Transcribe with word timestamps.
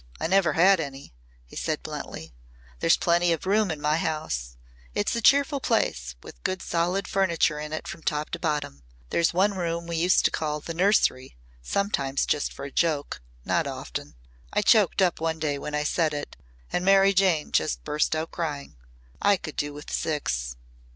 I 0.19 0.25
never 0.25 0.53
had 0.53 0.79
any," 0.79 1.13
he 1.45 1.55
said 1.55 1.83
bluntly. 1.83 2.33
"There's 2.79 2.97
plenty 2.97 3.31
of 3.33 3.45
room 3.45 3.69
in 3.69 3.79
my 3.79 3.97
house. 3.97 4.57
It's 4.95 5.15
a 5.15 5.21
cheerful 5.21 5.59
place 5.59 6.15
with 6.23 6.41
good 6.41 6.63
solid 6.63 7.07
furniture 7.07 7.59
in 7.59 7.71
it 7.71 7.87
from 7.87 8.01
top 8.01 8.31
to 8.31 8.39
bottom. 8.39 8.81
There's 9.11 9.31
one 9.31 9.53
room 9.53 9.85
we 9.85 9.97
used 9.97 10.25
to 10.25 10.31
call 10.31 10.59
'the 10.59 10.73
Nursery' 10.73 11.37
sometimes 11.61 12.25
just 12.25 12.51
for 12.51 12.65
a 12.65 12.71
joke 12.71 13.21
not 13.45 13.67
often. 13.67 14.15
I 14.51 14.63
choked 14.63 15.03
up 15.03 15.21
one 15.21 15.37
day 15.37 15.59
when 15.59 15.75
I 15.75 15.83
said 15.83 16.15
it 16.15 16.35
and 16.73 16.83
Mary 16.83 17.13
Jane 17.13 17.51
burst 17.83 18.15
out 18.15 18.31
crying. 18.31 18.77
I 19.21 19.37
could 19.37 19.55
do 19.55 19.71
with 19.71 19.91
six." 19.91 20.55